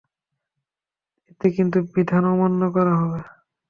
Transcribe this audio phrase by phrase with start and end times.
[1.31, 3.21] এতে কিন্তু বিধান অমান্য করা হবে।